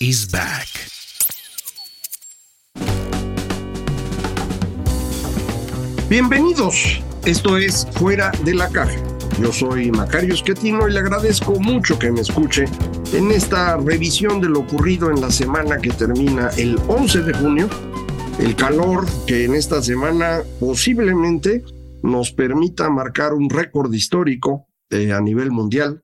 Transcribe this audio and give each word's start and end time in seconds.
is 0.00 0.30
back. 0.30 0.68
Bienvenidos, 6.08 7.00
esto 7.24 7.56
es 7.56 7.86
Fuera 7.92 8.30
de 8.44 8.54
la 8.54 8.68
Caja. 8.68 8.96
Yo 9.40 9.52
soy 9.52 9.90
Macario 9.90 10.34
Esquetino 10.34 10.88
y 10.88 10.92
le 10.92 11.00
agradezco 11.00 11.58
mucho 11.58 11.98
que 11.98 12.10
me 12.10 12.20
escuche 12.20 12.66
en 13.12 13.30
esta 13.30 13.76
revisión 13.76 14.40
de 14.40 14.48
lo 14.48 14.60
ocurrido 14.60 15.10
en 15.10 15.20
la 15.20 15.30
semana 15.30 15.78
que 15.78 15.90
termina 15.90 16.48
el 16.56 16.78
11 16.88 17.22
de 17.22 17.34
junio. 17.34 17.68
El 18.38 18.54
calor 18.54 19.06
que 19.26 19.44
en 19.44 19.54
esta 19.54 19.82
semana 19.82 20.42
posiblemente 20.60 21.64
nos 22.02 22.32
permita 22.32 22.88
marcar 22.90 23.32
un 23.32 23.48
récord 23.50 23.92
histórico 23.92 24.66
eh, 24.90 25.12
a 25.12 25.20
nivel 25.20 25.50
mundial 25.50 26.02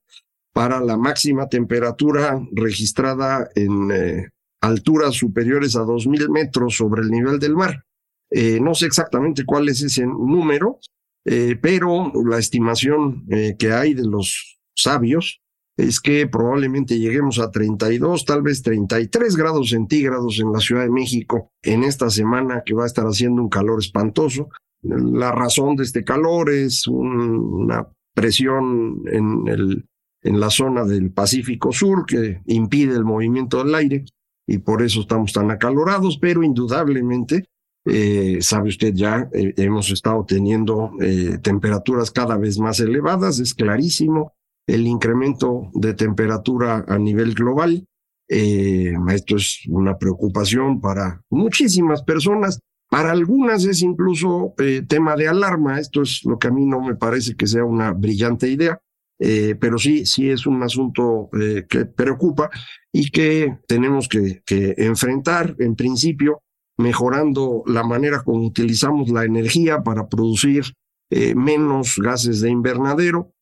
para 0.53 0.81
la 0.81 0.97
máxima 0.97 1.49
temperatura 1.49 2.41
registrada 2.53 3.49
en 3.55 3.91
eh, 3.91 4.29
alturas 4.61 5.15
superiores 5.15 5.77
a 5.77 5.81
2.000 5.81 6.29
metros 6.29 6.77
sobre 6.77 7.03
el 7.03 7.11
nivel 7.11 7.39
del 7.39 7.55
mar. 7.55 7.85
Eh, 8.31 8.61
no 8.61 8.75
sé 8.75 8.87
exactamente 8.87 9.45
cuál 9.45 9.69
es 9.69 9.83
ese 9.83 10.07
número, 10.07 10.79
eh, 11.25 11.57
pero 11.61 12.13
la 12.25 12.39
estimación 12.39 13.27
que 13.59 13.73
hay 13.73 13.95
de 13.95 14.07
los 14.07 14.59
sabios 14.75 15.41
es 15.77 16.01
que 16.01 16.27
probablemente 16.27 16.99
lleguemos 16.99 17.39
a 17.39 17.51
32, 17.51 18.25
tal 18.25 18.43
vez 18.43 18.63
33 18.63 19.37
grados 19.37 19.71
centígrados 19.71 20.39
en 20.39 20.53
la 20.53 20.61
Ciudad 20.61 20.83
de 20.83 20.91
México 20.91 21.51
en 21.63 21.83
esta 21.85 22.11
semana 22.11 22.63
que 22.65 22.75
va 22.75 22.85
a 22.85 22.87
estar 22.87 23.07
haciendo 23.07 23.43
un 23.43 23.49
calor 23.49 23.81
espantoso. 23.81 24.51
La 24.83 25.33
razón 25.33 25.77
de 25.77 25.85
este 25.85 26.05
calor 26.05 26.51
es 26.51 26.87
una 26.87 27.89
presión 28.15 29.03
en 29.07 29.49
el 29.49 29.87
en 30.23 30.41
la 30.41 30.51
zona 30.51 30.85
del 30.85 31.11
Pacífico 31.11 31.73
Sur 31.73 32.07
que 32.07 32.41
impide 32.47 32.95
el 32.95 33.05
movimiento 33.05 33.63
del 33.63 33.75
aire 33.75 34.05
y 34.47 34.59
por 34.59 34.83
eso 34.83 35.01
estamos 35.01 35.33
tan 35.33 35.51
acalorados, 35.51 36.19
pero 36.19 36.43
indudablemente, 36.43 37.45
eh, 37.85 38.39
sabe 38.41 38.69
usted 38.69 38.93
ya, 38.95 39.29
eh, 39.33 39.55
hemos 39.57 39.91
estado 39.91 40.25
teniendo 40.27 40.93
eh, 41.01 41.39
temperaturas 41.43 42.11
cada 42.11 42.37
vez 42.37 42.59
más 42.59 42.81
elevadas, 42.81 43.39
es 43.39 43.55
clarísimo 43.55 44.33
el 44.67 44.87
incremento 44.87 45.71
de 45.75 45.95
temperatura 45.95 46.85
a 46.87 46.99
nivel 46.99 47.35
global. 47.35 47.87
esto 48.29 49.37
es 49.37 49.63
una 49.69 49.99
preocupación 49.99 50.81
para 50.81 51.23
muchísimas 51.29 52.03
personas. 52.03 52.61
Para 52.89 53.11
algunas 53.11 53.65
es 53.65 53.83
incluso 53.83 54.55
tema 54.87 55.17
de 55.17 55.29
alarma. 55.29 55.81
Esto 55.81 56.03
es 56.03 56.25
lo 56.25 56.39
que 56.39 56.49
a 56.49 56.51
mí 56.51 56.65
no 56.65 56.81
me 56.81 56.95
parece 56.95 57.35
que 57.35 57.47
sea 57.47 57.65
una 57.65 57.93
brillante 57.93 58.49
idea 58.49 58.81
eh, 59.19 59.55
pero 59.55 59.79
sí, 59.79 60.05
sí 60.05 60.31
es 60.31 60.47
un 60.47 60.63
asunto 60.65 61.31
eh, 61.41 61.65
que 61.69 61.85
preocupa 61.85 62.51
y 62.93 63.11
que 63.11 63.59
tenemos 63.69 64.09
que, 64.09 64.43
enfrentar 64.77 65.55
en 65.61 65.77
principio 65.77 66.43
mejorando 66.79 67.63
la 67.67 67.85
manera 67.85 68.25
como 68.25 68.45
utilizamos 68.45 69.11
la 69.11 69.25
energía 69.25 69.83
para 69.83 70.09
producir 70.09 70.65
eh, 71.11 71.35
menos 71.37 71.99
gases 71.99 72.41
de 72.41 72.51
invernadero. 72.51 73.33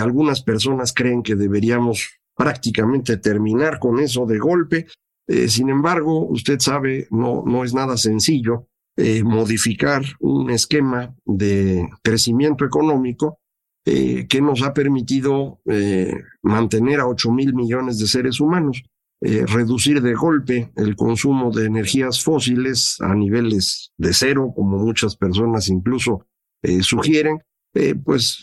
algunas 0.00 0.42
personas 0.42 0.92
creen 0.92 1.22
que 1.22 1.36
deberíamos 1.36 2.08
prácticamente 2.34 3.18
terminar 3.18 3.78
con 3.78 4.00
eso 4.00 4.26
de 4.26 4.38
golpe. 4.38 4.86
sin 5.48 5.68
embargo, 5.68 6.26
usted 6.26 6.58
sabe, 6.60 7.06
no, 7.10 7.44
no 7.46 7.62
es 7.62 7.74
nada 7.74 7.96
sencillo 7.96 8.68
modificar 9.22 10.02
un 10.20 10.50
esquema 10.50 11.14
de 11.24 11.88
crecimiento 12.02 12.64
económico 12.64 13.38
eh, 13.88 14.26
que 14.26 14.40
nos 14.40 14.62
ha 14.62 14.74
permitido 14.74 15.60
eh, 15.64 16.12
mantener 16.42 16.98
a 16.98 17.06
8 17.06 17.30
mil 17.30 17.54
millones 17.54 18.00
de 18.00 18.08
seres 18.08 18.40
humanos, 18.40 18.82
eh, 19.20 19.46
reducir 19.46 20.02
de 20.02 20.12
golpe 20.12 20.72
el 20.74 20.96
consumo 20.96 21.52
de 21.52 21.66
energías 21.66 22.20
fósiles 22.20 22.96
a 23.00 23.14
niveles 23.14 23.92
de 23.96 24.12
cero, 24.12 24.52
como 24.56 24.78
muchas 24.78 25.14
personas 25.16 25.68
incluso 25.68 26.26
sugieren, 26.80 27.38
pues 28.04 28.42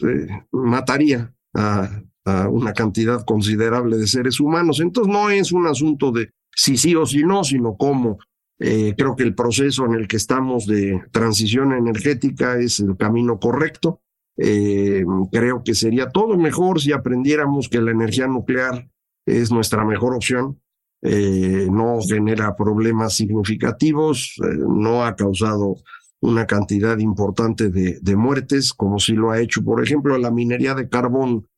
mataría 0.53 1.33
a, 1.53 1.89
a 2.23 2.47
una 2.47 2.71
cantidad 2.71 3.25
considerable 3.25 3.97
de 3.97 4.07
seres 4.07 4.39
humanos. 4.39 4.79
Entonces 4.79 5.11
no 5.11 5.29
es 5.29 5.51
un 5.51 5.67
asunto 5.67 6.13
de 6.13 6.29
si 6.55 6.77
sí 6.77 6.95
o 6.95 7.05
si 7.05 7.23
no, 7.23 7.43
sino 7.43 7.75
cómo. 7.75 8.17
creo 8.57 9.15
que 9.17 9.23
el 9.23 9.35
proceso 9.35 9.85
en 9.85 9.95
el 9.95 10.07
que 10.07 10.15
estamos 10.15 10.67
de 10.67 11.03
transición 11.11 11.73
energética 11.73 12.57
es 12.57 12.79
el 12.79 12.95
camino 12.95 13.39
correcto. 13.39 14.02
Eh, 14.37 15.05
creo 15.31 15.63
que 15.63 15.75
sería 15.75 16.09
todo 16.09 16.37
mejor 16.37 16.81
si 16.81 16.91
aprendiéramos 16.91 17.69
que 17.69 17.81
la 17.81 17.91
energía 17.91 18.27
nuclear 18.27 18.89
es 19.25 19.51
nuestra 19.51 19.85
mejor 19.85 20.15
opción. 20.15 20.59
Eh, 21.01 21.67
no 21.69 21.99
genera 22.01 22.55
problemas 22.55 23.15
significativos, 23.15 24.35
eh, 24.43 24.55
no 24.57 25.05
ha 25.05 25.15
causado 25.15 25.75
una 26.21 26.45
cantidad 26.47 26.97
importante 26.99 27.69
de, 27.69 28.15
muertes, 28.15 28.73
como 28.73 28.97
si 28.97 29.11
lo 29.11 29.31
ha 29.31 29.41
hecho, 29.41 29.61
por 29.61 29.83
ejemplo, 29.83 30.17
la 30.17 30.31
minería 30.31 30.73
de 30.73 30.87
carbón, 30.87 31.49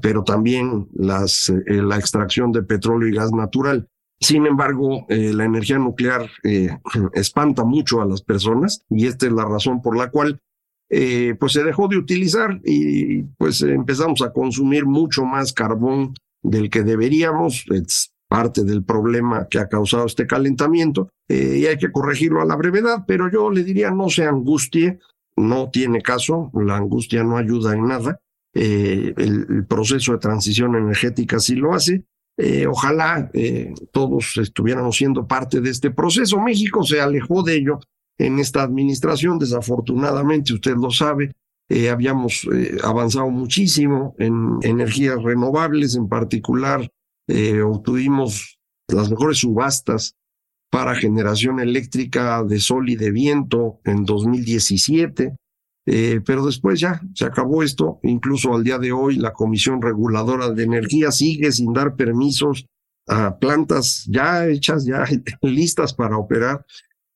pero 0.00 0.24
también 0.24 0.88
la 0.94 1.96
extracción 1.96 2.50
de 2.50 2.62
petróleo 2.62 3.10
y 3.10 3.14
gas 3.14 3.30
natural. 3.30 3.86
Sin 4.18 4.46
embargo, 4.46 5.04
la 5.10 5.44
energía 5.44 5.78
nuclear 5.78 6.30
espanta 7.12 7.64
mucho 7.64 8.00
a 8.00 8.06
las 8.06 8.22
personas 8.22 8.86
y 8.88 9.06
esta 9.06 9.26
es 9.26 9.32
la 9.32 9.44
razón 9.44 9.82
por 9.82 9.98
la 9.98 10.10
cual 10.10 10.40
eh, 10.90 11.34
pues 11.38 11.52
se 11.52 11.64
dejó 11.64 11.86
de 11.88 11.98
utilizar 11.98 12.60
y 12.64 13.22
pues 13.36 13.60
empezamos 13.60 14.22
a 14.22 14.32
consumir 14.32 14.86
mucho 14.86 15.24
más 15.24 15.52
carbón 15.52 16.14
del 16.42 16.70
que 16.70 16.82
deberíamos. 16.82 17.66
Es 17.70 18.12
parte 18.26 18.64
del 18.64 18.84
problema 18.84 19.48
que 19.48 19.58
ha 19.58 19.68
causado 19.68 20.06
este 20.06 20.26
calentamiento 20.26 21.10
eh, 21.28 21.58
y 21.60 21.66
hay 21.66 21.78
que 21.78 21.92
corregirlo 21.92 22.40
a 22.42 22.46
la 22.46 22.56
brevedad, 22.56 23.04
pero 23.06 23.30
yo 23.30 23.50
le 23.50 23.64
diría 23.64 23.90
no 23.90 24.08
se 24.08 24.24
angustie, 24.24 24.98
no 25.36 25.70
tiene 25.70 26.02
caso, 26.02 26.50
la 26.54 26.76
angustia 26.76 27.22
no 27.22 27.36
ayuda 27.36 27.74
en 27.74 27.86
nada. 27.86 28.20
Eh, 28.54 29.12
el, 29.16 29.66
proceso 29.66 30.12
de 30.12 30.18
transición 30.18 30.74
energética 30.74 31.38
sí 31.38 31.54
lo 31.54 31.74
hace. 31.74 32.04
ojalá 32.66 33.30
todos 33.92 34.36
estuviéramos 34.38 34.96
siendo 34.96 35.26
parte 35.26 35.60
de 35.60 35.70
este 35.70 35.90
proceso. 35.90 36.40
México 36.40 36.82
se 36.82 37.00
alejó 37.00 37.42
de 37.42 37.56
ello 37.56 37.80
en 38.18 38.38
esta 38.38 38.62
administración. 38.62 39.38
Desafortunadamente, 39.38 40.52
usted 40.52 40.76
lo 40.76 40.90
sabe, 40.90 41.32
eh, 41.70 41.90
habíamos 41.90 42.48
eh, 42.52 42.78
avanzado 42.82 43.28
muchísimo 43.28 44.14
en 44.18 44.58
energías 44.62 45.22
renovables, 45.22 45.96
en 45.96 46.08
particular 46.08 46.90
eh, 47.28 47.60
obtuvimos 47.60 48.58
las 48.88 49.10
mejores 49.10 49.38
subastas 49.38 50.16
para 50.70 50.94
generación 50.94 51.60
eléctrica 51.60 52.42
de 52.42 52.58
sol 52.58 52.88
y 52.88 52.96
de 52.96 53.10
viento 53.10 53.80
en 53.84 54.04
2017. 54.04 55.36
pero 56.26 56.44
después 56.44 56.80
ya 56.80 57.00
se 57.14 57.24
acabó 57.24 57.62
esto. 57.62 57.98
Incluso 58.02 58.54
al 58.54 58.64
día 58.64 58.78
de 58.78 58.92
hoy 58.92 59.16
la 59.16 59.32
Comisión 59.32 59.80
Reguladora 59.80 60.50
de 60.50 60.62
Energía 60.62 61.10
sigue 61.10 61.50
sin 61.52 61.72
dar 61.72 61.96
permisos 61.96 62.66
a 63.06 63.38
plantas 63.38 64.04
ya 64.06 64.46
hechas, 64.46 64.84
ya 64.84 65.04
listas 65.42 65.94
para 65.94 66.18
operar 66.18 66.64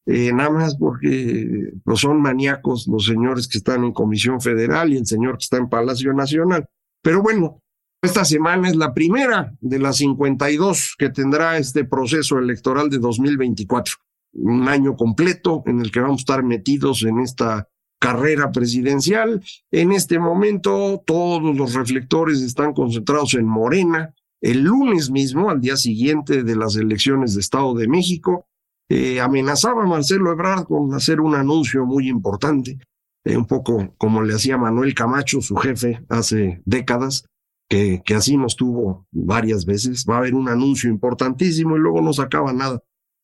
eh, 0.07 0.33
nada 0.33 0.51
más 0.51 0.77
porque 0.77 1.73
pues, 1.85 2.01
son 2.01 2.21
maníacos 2.21 2.89
los 2.89 3.07
señores 3.07 3.47
que 3.47 3.59
están 3.59 3.85
en 3.85 3.93
Comisión 3.93 4.41
Federal 4.41 4.93
y 4.93 4.97
el 4.97 5.07
señor 5.07 5.39
que 5.39 5.45
está 5.45 5.59
en 5.59 5.69
Palacio 5.69 6.13
Nacional. 6.13 6.69
Pero 7.03 7.23
bueno, 7.23 7.63
esta 8.03 8.25
semana 8.25 8.69
es 8.69 8.75
la 8.75 8.95
primera 8.95 9.55
de 9.61 9.79
las 9.79 9.99
52 9.99 10.97
que 10.99 11.11
tendrá 11.11 11.57
este 11.57 11.85
proceso 11.85 12.39
electoral 12.39 12.91
de 12.91 12.99
2024. 12.99 13.95
Un 14.35 14.69
año 14.69 14.97
completo 14.97 15.63
en 15.67 15.81
el 15.81 15.93
que 15.93 16.01
vamos 16.01 16.21
a 16.21 16.23
estar 16.23 16.43
metidos 16.43 17.05
en 17.05 17.21
esta 17.21 17.69
carrera 18.01 18.51
presidencial. 18.51 19.41
En 19.71 19.93
este 19.93 20.19
momento 20.19 21.01
todos 21.07 21.57
los 21.57 21.75
reflectores 21.75 22.41
están 22.41 22.73
concentrados 22.73 23.35
en 23.35 23.47
Morena. 23.47 24.13
El 24.41 24.63
lunes 24.63 25.13
mismo, 25.13 25.51
al 25.51 25.61
día 25.61 25.77
siguiente 25.77 26.43
de 26.43 26.57
las 26.57 26.75
elecciones 26.75 27.35
de 27.35 27.41
Estado 27.41 27.75
de 27.75 27.87
México, 27.87 28.49
eh, 28.95 29.23
amenazaba 29.23 29.85
a 29.85 29.87
Marcelo 29.87 30.31
Ebrard 30.31 30.65
con 30.65 30.93
hacer 30.93 31.19
un 31.19 31.35
anuncio 31.35 31.87
muy 31.87 32.11
importante, 32.11 32.79
eh, 33.25 33.39
un 33.39 33.47
poco 33.47 33.95
como 33.97 34.21
le 34.21 34.35
hacía 34.35 34.59
Manuel 34.59 34.95
Camacho, 34.95 35.41
su 35.41 35.57
jefe, 35.57 36.05
hace 36.11 36.61
décadas, 36.67 37.25
que, 37.71 38.03
así 38.15 38.37
nos 38.37 38.55
tuvo 38.55 39.07
varias 39.11 39.65
veces. 39.65 40.05
Va 40.07 40.17
a 40.17 40.19
haber 40.19 40.35
un 40.35 40.47
anuncio 40.51 40.91
importantísimo 40.91 41.75
y 41.75 41.81
luego 41.81 42.03
no 42.03 42.13
sacaba 42.13 42.53
nada. 42.53 42.81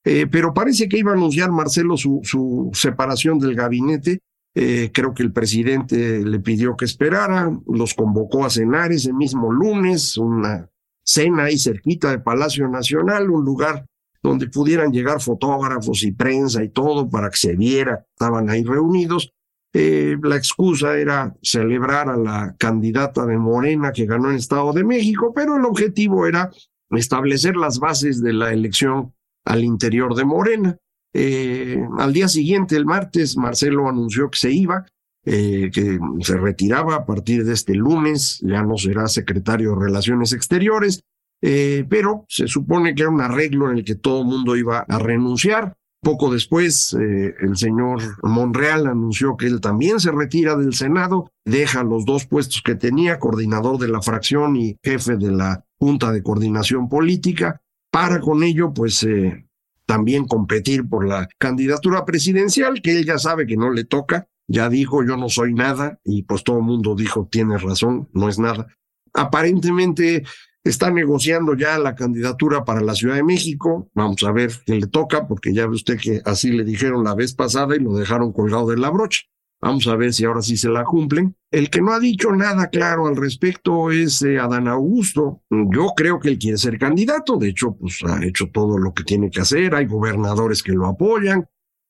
Eh, 0.07 0.27
pero 0.27 0.55
parece 0.55 0.89
que 0.89 1.01
iba 1.01 1.11
a 1.11 1.17
anunciar 1.17 1.51
Marcelo 1.51 1.99
su, 1.99 2.71
separación 2.73 3.39
del 3.39 3.55
gabinete. 3.55 4.21
Creo 4.55 5.15
que 5.15 5.23
el 5.23 5.33
presidente 5.33 6.25
le 6.25 6.41
pidió 6.41 6.77
que 6.77 6.87
esperara, 6.87 7.49
los 7.69 7.95
convocó 7.95 8.45
a 8.45 8.51
cenar 8.51 8.91
ese 8.91 9.13
mismo 9.13 9.53
lunes, 9.53 10.17
una 10.17 10.69
cena 11.05 11.45
ahí 11.45 11.59
cerquita 11.59 12.11
de 12.11 12.19
Palacio 12.19 12.67
Nacional, 12.67 13.31
un 13.31 13.45
lugar 13.45 13.85
donde 14.23 14.49
pudieran 14.49 14.93
llegar 14.93 15.21
fotógrafos 15.21 16.03
y 16.03 16.13
prensa 16.13 16.63
y 16.63 16.71
todo 16.71 17.09
para 17.09 17.31
que 17.31 17.37
se 17.37 17.57
viera, 17.57 18.07
estaban 18.13 18.51
ahí 18.51 18.65
reunidos. 18.65 19.33
Eh, 19.75 20.17
la 20.23 20.37
excusa 20.37 20.97
era 20.97 21.37
celebrar 21.43 22.09
a 22.09 22.17
la 22.17 22.57
candidata 22.59 23.27
de 23.27 23.37
Morena 23.37 23.93
que 23.93 24.07
ganó 24.07 24.31
en 24.31 24.37
Estado 24.37 24.73
de 24.73 24.85
México, 24.85 25.33
pero 25.35 25.57
el 25.57 25.65
objetivo 25.65 26.27
era 26.27 26.51
establecer 26.91 27.57
las 27.57 27.79
bases 27.79 28.23
de 28.23 28.33
la 28.33 28.53
elección 28.53 29.13
al 29.45 29.65
interior 29.65 30.15
de 30.15 30.25
Morena. 30.25 30.79
Eh, 31.15 31.81
al 31.99 32.13
día 32.13 32.29
siguiente, 32.29 32.77
el 32.77 32.87
martes, 32.87 33.37
Marcelo 33.37 33.89
anunció 33.89 34.31
que 34.31 34.39
se 34.39 34.51
iba, 34.51 34.87
eh, 35.25 35.71
que 35.73 35.99
se 36.21 36.37
retiraba 36.37 36.97
a 36.97 37.07
partir 37.07 37.45
de 37.45 37.53
este 37.53 37.75
lunes, 37.75 38.41
ya 38.43 38.63
no 38.63 38.77
será 38.77 39.07
secretario 39.09 39.71
de 39.71 39.85
Relaciones 39.85 40.33
Exteriores, 40.33 41.03
eh, 41.43 41.85
pero 41.89 42.25
se 42.29 42.49
supone 42.49 42.95
que 42.95 43.03
era 43.03 43.11
un 43.11 43.21
arreglo 43.21 43.71
en 43.71 43.79
el 43.79 43.85
que 43.85 43.95
todo 43.95 44.23
el 44.23 44.29
mundo 44.29 44.57
iba 44.57 44.81
a 44.81 44.99
renunciar. 44.99 45.77
Poco 46.01 46.33
después, 46.33 46.93
el 46.95 47.57
señor 47.57 48.01
Monreal 48.23 48.87
anunció 48.87 49.37
que 49.37 49.47
él 49.47 49.61
también 49.61 49.99
se 49.99 50.13
retira 50.13 50.55
del 50.57 50.73
Senado, 50.73 51.33
deja 51.45 51.83
los 51.83 52.05
dos 52.05 52.25
puestos 52.25 52.63
que 52.63 52.77
tenía, 52.77 53.19
coordinador 53.19 53.79
de 53.79 53.89
la 53.89 54.01
fracción 54.01 54.55
y 54.55 54.77
jefe 54.81 55.17
de 55.17 55.33
la 55.33 55.65
Junta 55.77 56.13
de 56.13 56.23
Coordinación 56.23 56.89
Política, 56.89 57.61
para 57.91 58.21
con 58.21 58.45
ello, 58.45 58.73
pues, 58.73 59.03
eh, 59.03 59.49
también 59.87 60.27
competir 60.27 60.89
por 60.89 61.07
la 61.07 61.29
candidatura 61.39 62.05
presidencial, 62.05 62.83
que 62.83 62.99
él 62.99 63.07
ya 63.07 63.19
sabe 63.19 63.47
que 63.47 63.57
no 63.57 63.71
le 63.71 63.85
toca, 63.85 64.29
ya 64.47 64.69
dijo 64.69 65.03
yo 65.03 65.17
no 65.17 65.29
soy 65.29 65.55
nada, 65.55 65.99
y 66.05 66.25
pues 66.25 66.45
todo 66.45 66.59
el 66.59 66.65
mundo 66.65 66.95
dijo 66.95 67.27
tiene 67.31 67.57
razón, 67.57 68.09
no 68.13 68.29
es 68.29 68.39
nada. 68.39 68.67
Aparentemente 69.15 70.25
está 70.71 70.91
negociando 70.91 71.55
ya 71.55 71.79
la 71.79 71.95
candidatura 71.95 72.65
para 72.65 72.81
la 72.81 72.95
Ciudad 72.95 73.17
de 73.17 73.23
México, 73.23 73.91
vamos 73.95 74.23
a 74.25 74.33
ver 74.33 74.53
qué 74.65 74.75
le 74.75 74.87
toca, 74.87 75.27
porque 75.27 75.53
ya 75.53 75.67
ve 75.67 75.75
usted 75.75 75.99
que 75.99 76.21
así 76.25 76.51
le 76.51 76.65
dijeron 76.65 77.05
la 77.05 77.15
vez 77.15 77.35
pasada 77.35 77.77
y 77.77 77.81
lo 77.81 77.95
dejaron 77.95 78.33
colgado 78.33 78.69
de 78.69 78.77
la 78.77 78.91
brocha. 78.91 79.23
Vamos 79.61 79.89
a 79.89 79.97
ver 79.97 80.13
si 80.13 80.25
ahora 80.25 80.41
sí 80.41 80.57
se 80.57 80.69
la 80.69 80.85
cumplen. 80.85 81.35
El 81.51 81.69
que 81.69 81.81
no 81.81 81.93
ha 81.93 81.99
dicho 81.99 82.31
nada 82.31 82.69
claro 82.69 83.09
al 83.09 83.17
respecto 83.17 83.91
es 83.91 84.23
eh, 84.23 84.39
Adán 84.39 84.69
Augusto. 84.69 85.43
Yo 85.51 85.95
creo 85.97 86.21
que 86.21 86.29
él 86.29 86.39
quiere 86.39 86.59
ser 86.59 86.79
candidato. 86.79 87.37
De 87.37 87.49
hecho, 87.49 87.77
pues 87.77 87.99
ha 88.05 88.25
hecho 88.25 88.51
todo 88.53 88.79
lo 88.79 88.95
que 88.95 89.03
tiene 89.03 89.31
que 89.31 89.41
hacer. 89.41 89.75
Hay 89.75 89.87
gobernadores 89.87 90.63
que 90.63 90.73
lo 90.73 90.87
apoyan. 90.87 91.47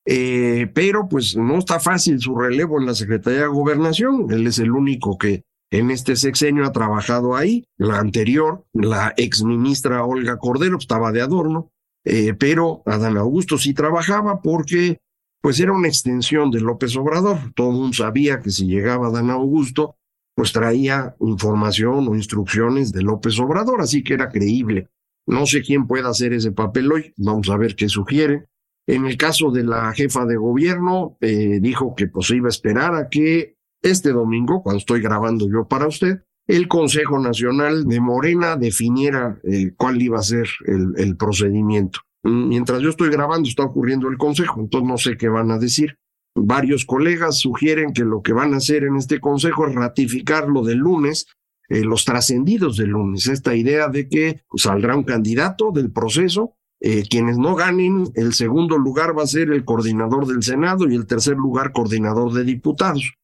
Eh, 0.07 0.71
pero 0.75 1.07
pues 1.07 1.37
no 1.37 1.59
está 1.59 1.79
fácil 1.79 2.19
su 2.19 2.35
relevo 2.35 2.81
en 2.81 2.87
la 2.87 2.95
Secretaría 2.95 3.41
de 3.41 3.49
Gobernación. 3.49 4.27
Él 4.31 4.47
es 4.47 4.59
el 4.59 4.71
único 4.71 5.19
que 5.19 5.45
en 5.71 5.91
este 5.91 6.17
sexenio 6.17 6.65
ha 6.65 6.73
trabajado 6.73 7.37
ahí. 7.37 7.65
La 7.77 7.99
anterior, 7.99 8.65
la 8.73 9.13
exministra 9.17 10.05
Olga 10.05 10.39
Cordero, 10.39 10.79
estaba 10.79 11.13
de 11.13 11.21
adorno. 11.21 11.71
Eh, 12.05 12.35
pero 12.35 12.83
Adán 12.87 13.19
Augusto 13.19 13.59
sí 13.59 13.75
trabajaba 13.75 14.41
porque 14.41 14.99
pues 15.41 15.61
era 15.61 15.73
una 15.73 15.89
extensión 15.89 16.51
de 16.51 16.61
López 16.61 16.97
Obrador. 16.97 17.39
Todo 17.55 17.71
el 17.71 17.77
mundo 17.77 17.97
sabía 17.97 18.41
que 18.41 18.51
si 18.51 18.67
llegaba 18.67 19.11
Dan 19.11 19.31
Augusto, 19.31 19.97
pues 20.35 20.53
traía 20.53 21.17
información 21.21 22.09
o 22.09 22.15
instrucciones 22.15 22.93
de 22.93 23.03
López 23.03 23.39
Obrador, 23.39 23.81
así 23.81 24.03
que 24.03 24.15
era 24.15 24.31
creíble. 24.31 24.89
No 25.27 25.47
sé 25.47 25.63
quién 25.63 25.87
pueda 25.87 26.09
hacer 26.09 26.33
ese 26.33 26.53
papel 26.53 26.91
hoy, 26.91 27.13
vamos 27.17 27.51
a 27.51 27.57
ver 27.57 27.77
qué 27.77 27.89
sugiere. 27.89 28.47
En 28.87 29.07
el 29.07 29.19
caso 29.19 29.51
de 29.51 29.65
la 29.65 29.93
jefa 29.93 30.25
de 30.25 30.37
gobierno, 30.37 31.19
eh, 31.21 31.59
dijo 31.61 31.95
que 31.95 32.07
pues 32.07 32.31
iba 32.31 32.47
a 32.47 32.51
esperar 32.51 32.95
a 32.95 33.09
que 33.11 33.58
este 33.83 34.13
domingo, 34.13 34.63
cuando 34.63 34.79
estoy 34.79 35.01
grabando 35.01 35.49
yo 35.51 35.67
para 35.69 35.87
usted, 35.87 36.23
el 36.47 36.67
Consejo 36.67 37.19
Nacional 37.19 37.85
de 37.85 38.01
Morena 38.01 38.57
definiera 38.57 39.39
eh, 39.45 39.73
cuál 39.77 40.01
iba 40.01 40.19
a 40.19 40.23
ser 40.23 40.49
el 40.67 41.17
procedimiento. 41.17 42.01
Mientras 42.25 42.83
yo 42.83 42.91
estoy 42.91 43.11
grabando 43.11 43.49
está 43.49 43.65
ocurriendo 43.65 44.09
el 44.09 44.19
consejo, 44.19 44.61
entonces 44.61 44.89
no 44.89 44.99
sé 44.99 45.17
qué 45.17 45.29
van 45.29 45.51
a 45.51 45.59
decir. 45.59 45.97
Varios 46.35 46.85
colegas 46.85 47.39
sugieren 47.39 47.93
que 47.93 48.05
lo 48.05 48.23
que 48.23 48.33
van 48.33 48.55
a 48.55 48.59
hacer 48.59 48.85
en 48.85 48.97
este 48.97 49.21
consejo 49.21 49.67
es 49.67 49.75
ratificar 49.75 50.49
lo 50.49 50.63
del 50.63 50.79
lunes, 50.79 51.27
eh, 51.69 51.85
los 51.85 52.05
trascendidos 52.05 52.77
del 52.77 52.91
lunes, 52.91 53.27
esta 53.27 53.55
idea 53.55 53.89
de 53.89 54.09
que 54.09 54.43
saldrá 54.57 54.97
un 54.97 55.05
candidato 55.05 55.71
del 55.71 55.91
proceso, 55.91 56.55
eh, 56.81 57.05
quienes 57.09 57.39
no 57.39 57.55
ganen, 57.55 58.05
el 58.15 58.35
segundo 58.35 58.79
lugar 58.79 59.17
va 59.17 59.25
a 59.25 59.27
ser 59.27 59.51
el 59.51 59.65
coordinador 59.65 60.27
del 60.27 60.43
Senado 60.43 60.89
y 60.89 60.95
el 60.95 61.07
tercer 61.07 61.37
lugar 61.37 61.73
coordinador 61.73 62.33
de 62.33 62.45
diputados. 62.45 63.15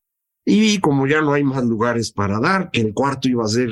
Y 0.45 0.79
como 0.79 1.07
ya 1.07 1.23
no 1.23 1.33
hay 1.33 1.43
más 1.43 1.65
lugares 1.65 2.13
para 2.13 2.39
dar, 2.39 2.71
el 2.73 2.93
cuarto 2.93 3.29
iba 3.29 3.45
a 3.45 3.49
ser 3.49 3.71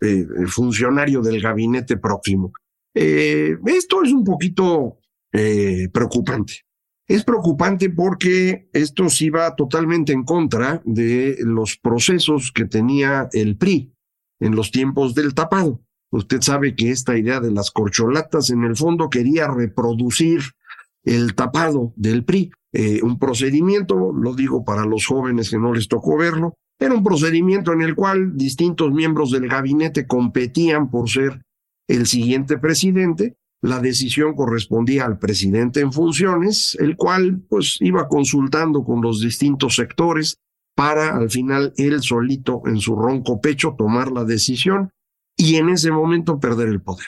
eh, 0.00 0.26
funcionario 0.46 1.20
del 1.20 1.40
gabinete 1.40 1.96
próximo. 1.96 2.52
Eh, 2.94 3.56
esto 3.66 4.02
es 4.02 4.12
un 4.12 4.24
poquito 4.24 4.98
eh, 5.32 5.88
preocupante. 5.92 6.64
Es 7.06 7.22
preocupante 7.24 7.90
porque 7.90 8.68
esto 8.72 9.08
sí 9.08 9.30
va 9.30 9.54
totalmente 9.54 10.12
en 10.12 10.24
contra 10.24 10.82
de 10.84 11.36
los 11.40 11.76
procesos 11.76 12.50
que 12.52 12.64
tenía 12.64 13.28
el 13.32 13.56
PRI 13.56 13.92
en 14.40 14.56
los 14.56 14.70
tiempos 14.70 15.14
del 15.14 15.34
tapado. 15.34 15.82
Usted 16.10 16.40
sabe 16.40 16.74
que 16.74 16.90
esta 16.90 17.16
idea 17.16 17.40
de 17.40 17.52
las 17.52 17.70
corcholatas 17.70 18.50
en 18.50 18.64
el 18.64 18.76
fondo 18.76 19.10
quería 19.10 19.48
reproducir 19.48 20.40
el 21.06 21.34
tapado 21.34 21.94
del 21.96 22.24
PRI. 22.24 22.50
Eh, 22.72 23.00
un 23.02 23.18
procedimiento, 23.18 24.12
lo 24.12 24.34
digo 24.34 24.64
para 24.64 24.84
los 24.84 25.06
jóvenes 25.06 25.48
que 25.48 25.58
no 25.58 25.72
les 25.72 25.88
tocó 25.88 26.18
verlo, 26.18 26.54
era 26.78 26.94
un 26.94 27.02
procedimiento 27.02 27.72
en 27.72 27.80
el 27.80 27.94
cual 27.94 28.36
distintos 28.36 28.92
miembros 28.92 29.30
del 29.30 29.48
gabinete 29.48 30.06
competían 30.06 30.90
por 30.90 31.08
ser 31.08 31.40
el 31.88 32.06
siguiente 32.06 32.58
presidente. 32.58 33.36
La 33.62 33.80
decisión 33.80 34.34
correspondía 34.34 35.06
al 35.06 35.18
presidente 35.18 35.80
en 35.80 35.92
funciones, 35.92 36.76
el 36.78 36.96
cual 36.96 37.40
pues 37.48 37.78
iba 37.80 38.08
consultando 38.08 38.84
con 38.84 39.00
los 39.00 39.22
distintos 39.22 39.76
sectores 39.76 40.38
para 40.74 41.16
al 41.16 41.30
final 41.30 41.72
él 41.78 42.02
solito 42.02 42.62
en 42.66 42.78
su 42.78 42.94
ronco 42.94 43.40
pecho 43.40 43.74
tomar 43.78 44.12
la 44.12 44.24
decisión 44.24 44.90
y 45.34 45.56
en 45.56 45.70
ese 45.70 45.90
momento 45.90 46.38
perder 46.38 46.68
el 46.68 46.82
poder. 46.82 47.06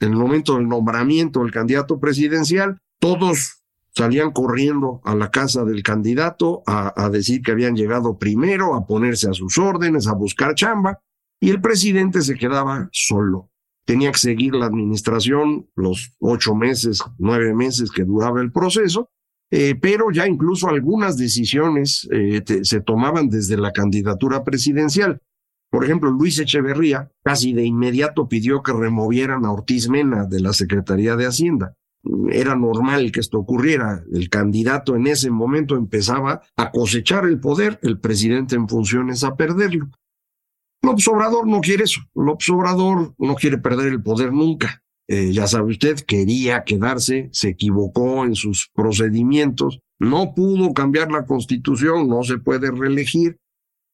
En 0.00 0.10
el 0.12 0.16
momento 0.16 0.56
del 0.56 0.68
nombramiento 0.68 1.40
del 1.40 1.52
candidato 1.52 2.00
presidencial, 2.00 2.78
todos 2.98 3.62
salían 3.94 4.30
corriendo 4.32 5.00
a 5.04 5.14
la 5.14 5.30
casa 5.30 5.64
del 5.64 5.82
candidato 5.82 6.62
a, 6.66 7.08
decir 7.10 7.42
que 7.42 7.52
habían 7.52 7.76
llegado 7.76 8.18
primero, 8.18 8.74
a 8.74 8.86
ponerse 8.86 9.28
a 9.30 9.32
sus 9.32 9.56
órdenes, 9.58 10.06
a 10.06 10.14
buscar 10.14 10.54
chamba, 10.54 11.00
y 11.40 11.50
el 11.50 11.60
presidente 11.60 12.20
se 12.22 12.34
quedaba 12.34 12.88
solo 12.92 13.50
tenía 13.86 14.10
que 14.12 14.18
seguir 14.18 14.54
la 14.54 14.66
administración 14.66 15.70
los 15.76 16.12
ocho 16.18 16.54
meses, 16.54 17.02
nueve 17.18 17.54
meses 17.54 17.90
que 17.90 18.04
duraba 18.04 18.42
el 18.42 18.52
proceso, 18.52 19.10
eh, 19.50 19.76
pero 19.80 20.10
ya 20.10 20.26
incluso 20.26 20.68
algunas 20.68 21.16
decisiones 21.16 22.06
eh, 22.10 22.42
se 22.62 22.80
tomaban 22.80 23.30
desde 23.30 23.56
la 23.56 23.70
candidatura 23.70 24.42
presidencial. 24.42 25.22
Por 25.70 25.84
ejemplo, 25.84 26.10
Luis 26.10 26.38
Echeverría 26.38 27.10
casi 27.22 27.52
de 27.52 27.64
inmediato 27.64 28.28
pidió 28.28 28.62
que 28.62 28.72
removieran 28.72 29.44
a 29.44 29.52
Ortiz 29.52 29.88
Mena 29.88 30.26
de 30.26 30.40
la 30.40 30.52
Secretaría 30.52 31.14
de 31.14 31.26
Hacienda. 31.26 31.76
Era 32.30 32.54
normal 32.56 33.12
que 33.12 33.20
esto 33.20 33.38
ocurriera. 33.38 34.02
El 34.12 34.28
candidato 34.28 34.96
en 34.96 35.06
ese 35.06 35.30
momento 35.30 35.76
empezaba 35.76 36.42
a 36.56 36.70
cosechar 36.70 37.24
el 37.26 37.40
poder, 37.40 37.78
el 37.82 37.98
presidente 37.98 38.56
en 38.56 38.68
funciones 38.68 39.24
a 39.24 39.36
perderlo. 39.36 39.90
López 40.82 41.08
Obrador 41.08 41.46
no 41.46 41.60
quiere 41.60 41.84
eso. 41.84 42.00
López 42.14 42.48
Obrador 42.50 43.14
no 43.18 43.34
quiere 43.34 43.58
perder 43.58 43.88
el 43.88 44.02
poder 44.02 44.32
nunca. 44.32 44.82
Eh, 45.08 45.32
ya 45.32 45.46
sabe 45.46 45.70
usted, 45.70 46.00
quería 46.00 46.64
quedarse, 46.64 47.28
se 47.32 47.50
equivocó 47.50 48.24
en 48.24 48.34
sus 48.34 48.70
procedimientos, 48.74 49.80
no 50.00 50.34
pudo 50.34 50.74
cambiar 50.74 51.12
la 51.12 51.26
constitución, 51.26 52.08
no 52.08 52.24
se 52.24 52.38
puede 52.38 52.72
reelegir, 52.72 53.38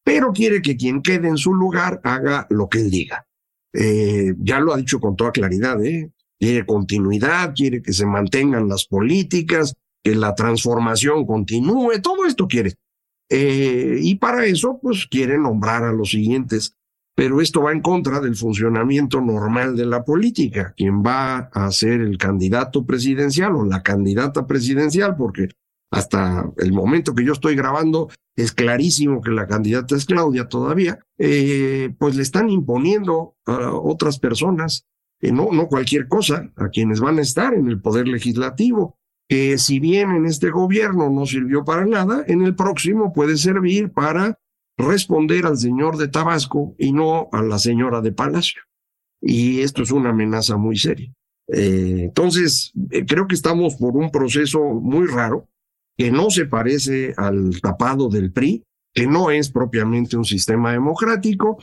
pero 0.05 0.33
quiere 0.33 0.63
que 0.63 0.77
quien 0.77 1.03
quede 1.03 1.29
en 1.29 1.37
su 1.37 1.55
lugar 1.55 2.01
haga 2.03 2.47
lo 2.49 2.69
que 2.69 2.81
él 2.81 2.91
diga. 2.91 3.27
Eh, 3.75 4.35
ya 4.39 4.61
lo 4.61 4.73
ha 4.73 4.79
dicho 4.79 5.01
con 5.01 5.15
toda 5.17 5.33
claridad, 5.33 5.83
¿eh? 5.85 6.11
Quiere 6.43 6.67
continuidad, 6.67 7.55
quiere 7.55 7.83
que 7.83 7.93
se 7.93 8.05
mantengan 8.05 8.69
las 8.69 8.87
políticas, 8.87 9.75
que 10.03 10.17
la 10.17 10.35
transformación 10.35 11.25
continúe, 11.25 12.01
todo 12.03 12.27
esto 12.27 12.49
quiere. 12.49 12.75
Eh, 13.31 13.99
y 14.01 14.17
para 14.17 14.45
eso, 14.47 14.81
pues 14.83 15.07
quiere 15.07 15.39
nombrar 15.39 15.85
a 15.85 15.93
los 15.93 16.11
siguientes 16.11 16.75
pero 17.15 17.41
esto 17.41 17.63
va 17.63 17.73
en 17.73 17.83
contra 17.83 18.21
del 18.21 18.37
funcionamiento 18.37 19.21
normal 19.21 19.77
de 19.77 19.87
la 19.87 20.05
política. 20.05 20.73
Quien 20.77 21.03
va 21.03 21.51
a 21.53 21.71
ser 21.71 22.01
el 22.01 22.17
candidato 22.17 22.87
presidencial 22.87 23.55
o 23.55 23.65
la 23.65 23.83
candidata 23.83 24.47
presidencial, 24.47 25.17
porque 25.17 25.49
hasta 25.91 26.51
el 26.57 26.73
momento 26.73 27.15
que 27.15 27.25
yo 27.25 27.35
estoy 27.35 27.55
grabando, 27.55 28.09
es 28.35 28.53
clarísimo 28.53 29.21
que 29.21 29.31
la 29.31 29.47
candidata 29.47 29.95
es 29.95 30.07
Claudia 30.07 30.49
todavía, 30.49 31.01
eh, 31.19 31.95
pues 31.99 32.17
le 32.17 32.23
están 32.23 32.49
imponiendo 32.49 33.37
a 33.45 33.75
otras 33.75 34.19
personas, 34.19 34.87
eh, 35.23 35.33
no, 35.33 35.51
no 35.53 35.69
cualquier 35.69 36.09
cosa, 36.09 36.53
a 36.57 36.69
quienes 36.69 37.01
van 37.01 37.19
a 37.19 37.23
estar 37.23 37.55
en 37.55 37.69
el 37.69 37.81
poder 37.81 38.09
legislativo, 38.09 38.99
que 39.29 39.57
si 39.57 39.79
bien 39.79 40.11
en 40.11 40.27
este 40.27 40.51
gobierno 40.51 41.09
no 41.09 41.25
sirvió 41.25 41.65
para 41.65 41.87
nada, 41.87 42.25
en 42.27 42.43
el 42.43 42.55
próximo 42.55 43.13
puede 43.13 43.37
servir 43.37 43.93
para 43.93 44.39
responder 44.77 45.47
al 45.47 45.57
señor 45.57 45.97
de 45.97 46.09
Tabasco 46.09 46.75
y 46.77 46.93
no 46.93 47.29
a 47.33 47.43
la 47.43 47.59
señora 47.59 48.01
de 48.01 48.13
Palacio. 48.13 48.63
Y 49.21 49.61
esto 49.61 49.85
es 49.85 49.93
una 49.93 50.11
amenaza 50.11 50.57
muy 50.57 50.77
seria. 50.77 51.15
Eh, 51.49 52.05
entonces, 52.05 52.73
creo 53.07 53.27
que 53.29 53.37
estamos 53.37 53.77
por 53.77 53.97
un 53.97 54.11
proceso 54.11 54.61
muy 54.61 55.07
raro 55.07 55.49
que 55.97 56.11
no 56.11 56.31
se 56.31 56.47
parece 56.47 57.15
al 57.17 57.61
tapado 57.61 58.09
del 58.09 58.33
PRI, 58.33 58.65
que 58.93 59.07
no 59.07 59.31
es 59.31 59.51
propiamente 59.51 60.17
un 60.17 60.25
sistema 60.25 60.73
democrático 60.73 61.59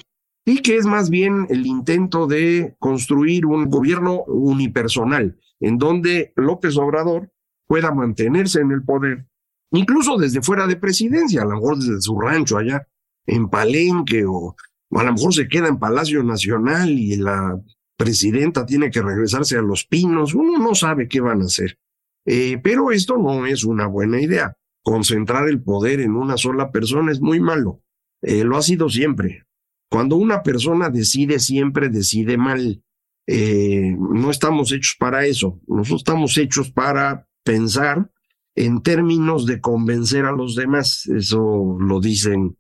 y 0.50 0.64
que 0.64 0.78
es 0.78 0.88
más 0.88 1.12
bien 1.12 1.46
el 1.52 1.68
intento 1.68 2.26
de 2.26 2.76
construir 2.80 3.46
un 3.46 3.70
gobierno 3.70 4.24
unipersonal, 4.24 5.38
en 5.60 5.78
donde 5.78 6.34
López 6.36 6.76
Obrador 6.78 7.32
pueda 7.68 7.94
mantenerse 7.94 8.60
en 8.60 8.72
el 8.72 8.84
poder, 8.84 9.28
incluso 9.72 10.18
desde 10.18 10.42
fuera 10.42 10.66
de 10.66 10.76
presidencia, 10.76 11.44
a 11.44 11.46
lo 11.46 11.52
mejor 11.52 11.78
desde 11.78 12.02
su 12.02 12.20
rancho 12.20 12.58
allá 12.58 12.88
en 13.28 13.48
Palenque 13.48 14.26
o, 14.26 14.56
a 14.90 15.04
lo 15.04 15.14
mejor 15.14 15.36
se 15.36 15.48
queda 15.48 15.68
en 15.68 15.78
Palacio 15.78 16.24
Nacional 16.24 16.90
y 16.90 17.16
la 17.18 17.62
presidenta 17.96 18.66
tiene 18.66 18.90
que 18.90 19.04
regresarse 19.04 19.56
a 19.56 19.62
Los 19.62 19.86
Pinos, 19.86 20.34
uno 20.34 20.58
no 20.58 20.74
sabe 20.74 21.08
qué 21.08 21.22
van 21.22 21.44
a 21.44 21.46
hacer. 21.46 21.78
Eh, 22.26 22.60
pero 22.64 22.90
esto 22.90 23.20
no 23.20 23.46
es 23.46 23.64
una 23.66 23.86
buena 23.86 24.20
idea. 24.20 24.58
Concentrar 24.82 25.48
el 25.48 25.62
poder 25.62 26.00
en 26.00 26.16
una 26.16 26.38
sola 26.38 26.72
persona 26.72 27.12
es 27.12 27.22
muy 27.22 27.40
malo. 27.40 27.84
Eh, 28.24 28.44
lo 28.44 28.58
ha 28.58 28.64
sido 28.64 28.90
siempre. 28.90 29.46
Cuando 29.90 30.16
una 30.16 30.44
persona 30.44 30.90
decide, 30.90 31.40
siempre 31.40 31.90
decide 31.90 32.38
mal. 32.38 32.84
Eh, 33.28 33.96
no 33.98 34.32
estamos 34.32 34.72
hechos 34.72 34.96
para 35.00 35.26
eso. 35.26 35.60
Nosotros 35.68 36.02
estamos 36.02 36.38
hechos 36.38 36.72
para 36.72 37.28
pensar 37.44 38.12
en 38.56 38.82
términos 38.82 39.46
de 39.46 39.62
convencer 39.62 40.26
a 40.26 40.32
los 40.32 40.56
demás. 40.56 41.08
Eso 41.08 41.78
lo 41.80 42.00
dicen 42.00 42.58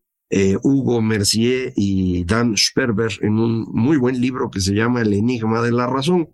Hugo 0.61 1.01
Mercier 1.01 1.73
y 1.75 2.23
Dan 2.23 2.55
Sperber 2.55 3.11
en 3.21 3.39
un 3.39 3.65
muy 3.71 3.97
buen 3.97 4.21
libro 4.21 4.51
que 4.51 4.61
se 4.61 4.73
llama 4.73 5.01
El 5.01 5.13
Enigma 5.13 5.61
de 5.61 5.71
la 5.71 5.87
Razón. 5.87 6.29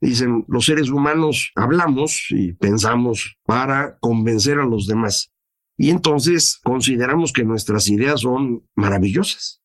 Dicen, 0.00 0.44
los 0.48 0.66
seres 0.66 0.90
humanos 0.90 1.52
hablamos 1.54 2.26
y 2.30 2.52
pensamos 2.52 3.38
para 3.44 3.98
convencer 3.98 4.58
a 4.58 4.66
los 4.66 4.86
demás. 4.86 5.32
Y 5.78 5.90
entonces 5.90 6.60
consideramos 6.62 7.32
que 7.32 7.44
nuestras 7.44 7.88
ideas 7.88 8.20
son 8.20 8.66
maravillosas. 8.74 9.62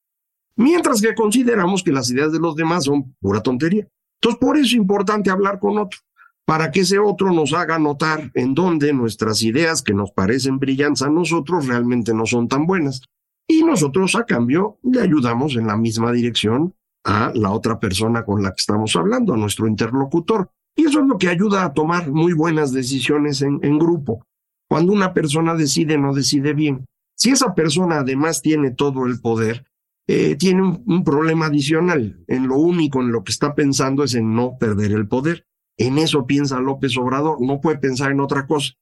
Mientras 0.55 1.01
que 1.01 1.15
consideramos 1.15 1.83
que 1.83 1.91
las 1.91 2.09
ideas 2.11 2.31
de 2.31 2.39
los 2.39 2.55
demás 2.55 2.85
son 2.85 3.15
pura 3.19 3.41
tontería. 3.41 3.87
Entonces, 4.21 4.39
por 4.39 4.57
eso 4.57 4.65
es 4.65 4.73
importante 4.73 5.31
hablar 5.31 5.59
con 5.59 5.77
otro, 5.77 5.99
para 6.45 6.71
que 6.71 6.81
ese 6.81 6.99
otro 6.99 7.31
nos 7.31 7.53
haga 7.53 7.79
notar 7.79 8.31
en 8.35 8.53
dónde 8.53 8.93
nuestras 8.93 9.41
ideas 9.41 9.81
que 9.81 9.93
nos 9.93 10.11
parecen 10.11 10.59
brillantes 10.59 11.01
a 11.01 11.09
nosotros 11.09 11.67
realmente 11.67 12.13
no 12.13 12.25
son 12.25 12.47
tan 12.47 12.67
buenas. 12.67 13.01
Y 13.47 13.63
nosotros, 13.63 14.15
a 14.15 14.25
cambio, 14.25 14.77
le 14.83 15.01
ayudamos 15.01 15.55
en 15.55 15.67
la 15.67 15.75
misma 15.75 16.11
dirección 16.11 16.75
a 17.03 17.31
la 17.33 17.51
otra 17.51 17.79
persona 17.79 18.23
con 18.23 18.43
la 18.43 18.51
que 18.51 18.59
estamos 18.59 18.95
hablando, 18.95 19.33
a 19.33 19.37
nuestro 19.37 19.67
interlocutor. 19.67 20.51
Y 20.75 20.85
eso 20.85 21.01
es 21.01 21.07
lo 21.07 21.17
que 21.17 21.27
ayuda 21.27 21.65
a 21.65 21.73
tomar 21.73 22.11
muy 22.11 22.33
buenas 22.33 22.71
decisiones 22.71 23.41
en, 23.41 23.79
grupo. 23.79 24.25
Cuando 24.69 24.93
una 24.93 25.13
persona 25.13 25.55
decide, 25.55 25.97
no 25.97 26.13
decide 26.13 26.53
bien. 26.53 26.85
Si 27.15 27.31
esa 27.31 27.53
persona 27.53 27.99
además 27.99 28.41
tiene 28.41 28.71
todo 28.71 29.05
el 29.05 29.19
poder, 29.19 29.65
eh, 30.13 30.35
tiene 30.35 30.61
un, 30.61 31.03
problema 31.05 31.45
adicional. 31.45 32.21
En 32.27 32.47
lo 32.49 32.57
único 32.57 32.99
en 32.99 33.13
lo 33.13 33.23
que 33.23 33.31
está 33.31 33.55
pensando 33.55 34.03
es 34.03 34.13
en 34.13 34.35
no 34.35 34.57
perder 34.59 34.91
el 34.91 35.07
poder. 35.07 35.45
En 35.77 35.97
eso 35.97 36.25
piensa 36.25 36.59
López 36.59 36.97
Obrador, 36.97 37.37
no 37.39 37.61
puede 37.61 37.77
pensar 37.77 38.11
en 38.11 38.19
otra 38.19 38.45
cosa. 38.45 38.73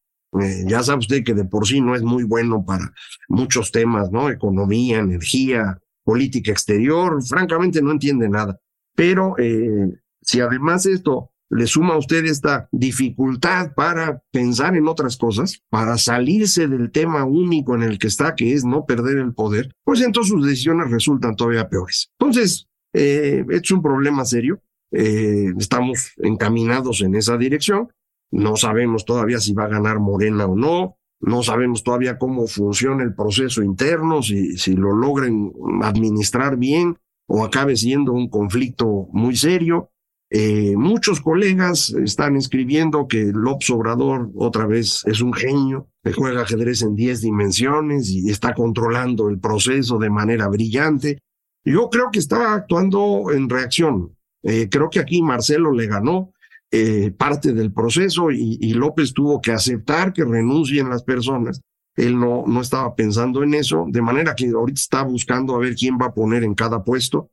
Eh, 0.41 0.63
ya 0.67 0.81
sabe 0.81 0.99
usted 0.99 1.23
que 1.23 1.35
de 1.35 1.45
por 1.45 1.67
sí 1.67 1.81
no 1.81 1.93
es 1.93 2.01
muy 2.01 2.23
bueno 2.23 2.65
para 2.65 2.91
muchos 3.27 3.71
temas, 3.71 4.11
¿no? 4.11 4.31
Economía, 4.31 4.97
energía, 4.97 5.79
política 6.03 6.51
exterior, 6.51 7.23
francamente 7.23 7.79
no 7.83 7.91
entiende 7.91 8.27
nada. 8.27 8.59
Pero 8.95 9.35
eh, 9.37 9.87
si 10.21 10.41
además 10.41 10.87
esto 10.87 11.31
le 11.49 11.65
suma 11.65 11.95
a 11.95 11.97
usted 11.97 12.25
esta 12.25 12.69
dificultad 12.71 13.73
para 13.73 14.21
pensar 14.31 14.75
en 14.75 14.87
otras 14.87 15.17
cosas, 15.17 15.63
para 15.69 15.97
salirse 15.97 16.67
del 16.67 16.91
tema 16.91 17.25
único 17.25 17.75
en 17.75 17.83
el 17.83 17.97
que 17.97 18.07
está, 18.07 18.35
que 18.35 18.53
es 18.53 18.65
no 18.65 18.85
perder 18.85 19.17
el 19.17 19.33
poder, 19.33 19.71
pues 19.83 20.01
entonces 20.01 20.31
sus 20.31 20.45
decisiones 20.45 20.91
resultan 20.91 21.35
todavía 21.35 21.67
peores. 21.67 22.11
Entonces, 22.19 22.67
eh, 22.93 23.45
es 23.49 23.71
un 23.71 23.81
problema 23.81 24.25
serio. 24.25 24.61
Eh, 24.91 25.53
estamos 25.57 26.13
encaminados 26.17 27.01
en 27.01 27.15
esa 27.15 27.37
dirección. 27.37 27.89
No 28.31 28.55
sabemos 28.55 29.05
todavía 29.05 29.39
si 29.39 29.53
va 29.53 29.65
a 29.65 29.69
ganar 29.69 29.99
Morena 29.99 30.45
o 30.45 30.55
no. 30.55 30.97
No 31.21 31.43
sabemos 31.43 31.83
todavía 31.83 32.17
cómo 32.17 32.47
funciona 32.47 33.03
el 33.03 33.13
proceso 33.13 33.61
interno, 33.61 34.21
si, 34.21 34.57
si 34.57 34.75
lo 34.75 34.95
logren 34.95 35.51
administrar 35.81 36.57
bien 36.57 36.97
o 37.27 37.43
acabe 37.43 37.75
siendo 37.75 38.13
un 38.13 38.29
conflicto 38.29 39.07
muy 39.11 39.35
serio. 39.35 39.91
Eh, 40.31 40.75
muchos 40.77 41.21
colegas 41.21 41.89
están 41.89 42.35
escribiendo 42.35 43.07
que 43.07 43.31
López 43.33 43.71
Obrador 43.71 44.29
otra 44.35 44.67
vez 44.67 45.01
es 45.05 45.21
un 45.21 45.33
genio, 45.33 45.87
que 46.03 46.13
juega 46.13 46.43
ajedrez 46.43 46.83
en 46.83 46.95
10 46.95 47.21
dimensiones 47.21 48.09
y 48.11 48.29
está 48.29 48.53
controlando 48.53 49.29
el 49.29 49.39
proceso 49.39 49.97
de 49.97 50.09
manera 50.11 50.47
brillante. 50.47 51.19
Yo 51.65 51.89
creo 51.89 52.09
que 52.11 52.19
está 52.19 52.53
actuando 52.53 53.31
en 53.33 53.49
reacción. 53.49 54.15
Eh, 54.43 54.69
creo 54.69 54.89
que 54.89 54.99
aquí 54.99 55.21
Marcelo 55.21 55.71
le 55.71 55.87
ganó. 55.87 56.31
Eh, 56.71 57.09
parte 57.09 57.51
del 57.51 57.73
proceso 57.73 58.29
y, 58.29 58.73
López 58.73 59.11
tuvo 59.15 59.41
que 59.41 59.51
aceptar 59.51 60.13
que 60.13 60.23
renuncien 60.23 60.87
las 60.87 61.01
personas. 61.01 61.61
Él 61.95 62.19
no, 62.19 62.43
no 62.45 62.61
estaba 62.61 62.93
pensando 62.93 63.41
en 63.41 63.55
eso, 63.55 63.87
de 63.89 64.03
manera 64.03 64.35
que 64.35 64.49
ahorita 64.49 64.79
está 64.79 65.01
buscando 65.01 65.55
a 65.55 65.59
ver 65.59 65.73
quién 65.73 65.97
va 65.99 66.07
a 66.07 66.13
poner 66.13 66.43
en 66.43 66.53
cada 66.53 66.83
puesto. 66.83 67.31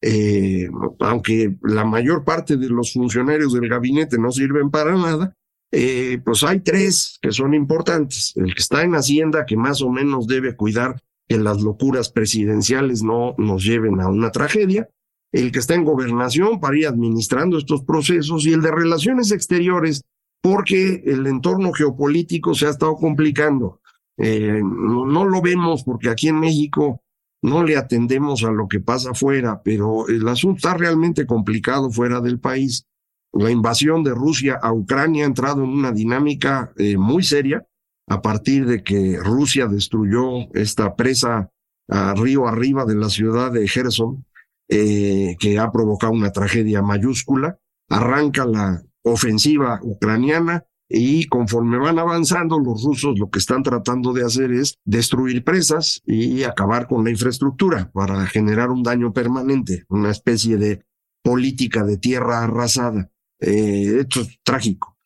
Eh, 0.00 0.68
aunque 1.00 1.56
la 1.62 1.84
mayor 1.84 2.24
parte 2.24 2.56
de 2.56 2.68
los 2.68 2.92
funcionarios 2.92 3.52
del 3.52 3.68
gabinete 3.68 4.18
no 4.18 4.30
sirven 4.30 4.70
para 4.70 4.92
nada, 4.96 5.34
eh, 5.72 6.20
pues 6.24 6.44
hay 6.44 6.60
tres 6.60 7.18
que 7.20 7.32
son 7.32 7.54
importantes. 7.54 8.32
El 8.36 8.54
que 8.54 8.60
está 8.60 8.82
en 8.82 8.94
Hacienda, 8.94 9.44
que 9.44 9.56
más 9.56 9.82
o 9.82 9.90
menos 9.90 10.26
debe 10.26 10.56
cuidar 10.56 11.02
que 11.26 11.38
las 11.38 11.60
locuras 11.60 12.10
presidenciales 12.10 13.02
no 13.02 13.34
nos 13.38 13.64
lleven 13.64 14.00
a 14.00 14.08
una 14.08 14.30
tragedia 14.30 14.88
el 15.32 15.52
que 15.52 15.58
está 15.58 15.74
en 15.74 15.84
gobernación 15.84 16.60
para 16.60 16.76
ir 16.76 16.86
administrando 16.86 17.58
estos 17.58 17.82
procesos 17.84 18.46
y 18.46 18.52
el 18.52 18.62
de 18.62 18.70
relaciones 18.70 19.30
exteriores, 19.30 20.02
porque 20.40 21.02
el 21.04 21.26
entorno 21.26 21.72
geopolítico 21.72 22.54
se 22.54 22.66
ha 22.66 22.70
estado 22.70 22.96
complicando. 22.96 23.80
Eh, 24.16 24.60
no, 24.62 25.24
lo 25.24 25.42
vemos 25.42 25.84
porque 25.84 26.08
aquí 26.08 26.28
en 26.28 26.40
México 26.40 27.02
no 27.42 27.62
le 27.62 27.76
atendemos 27.76 28.42
a 28.44 28.50
lo 28.50 28.68
que 28.68 28.80
pasa 28.80 29.10
afuera, 29.10 29.62
pero 29.62 30.08
el 30.08 30.26
asunto 30.28 30.56
está 30.56 30.74
realmente 30.74 31.26
complicado 31.26 31.90
fuera 31.90 32.20
del 32.20 32.40
país. 32.40 32.86
La 33.32 33.50
invasión 33.50 34.02
de 34.02 34.14
Rusia 34.14 34.58
a 34.60 34.72
Ucrania 34.72 35.24
ha 35.24 35.28
entrado 35.28 35.62
en 35.62 35.70
una 35.70 35.92
dinámica 35.92 36.72
eh, 36.76 36.96
muy 36.96 37.22
seria 37.22 37.66
a 38.08 38.22
partir 38.22 38.66
de 38.66 38.82
que 38.82 39.18
Rusia 39.22 39.66
destruyó 39.66 40.52
esta 40.54 40.96
presa 40.96 41.50
a 41.88 42.14
río 42.14 42.46
arriba 42.46 42.84
de 42.84 42.96
la 42.96 43.08
ciudad 43.08 43.52
de 43.52 43.68
Gerson, 43.68 44.24
eh, 44.68 45.36
que 45.38 45.58
ha 45.58 45.70
provocado 45.70 46.12
una 46.12 46.32
tragedia 46.32 46.82
mayúscula. 46.82 47.58
Arranca 47.88 48.44
la 48.44 48.82
ofensiva 49.02 49.78
ucraniana 49.82 50.64
y 50.88 51.26
conforme 51.26 51.78
van 51.78 51.98
avanzando, 51.98 52.58
los 52.58 52.82
rusos 52.82 53.18
lo 53.18 53.28
que 53.28 53.38
están 53.38 53.62
tratando 53.62 54.12
de 54.12 54.24
hacer 54.24 54.52
es 54.52 54.78
destruir 54.84 55.44
presas 55.44 56.02
y 56.06 56.44
acabar 56.44 56.88
con 56.88 57.04
la 57.04 57.10
infraestructura 57.10 57.90
para 57.92 58.26
generar 58.26 58.70
un 58.70 58.82
daño 58.82 59.12
permanente, 59.12 59.84
una 59.88 60.10
especie 60.10 60.56
de 60.56 60.82
política 61.22 61.84
de 61.84 61.98
tierra 61.98 62.42
arrasada. 62.42 63.10
Eh, 63.40 63.98
esto 64.00 64.22
es 64.22 64.38
trágico. 64.42 64.96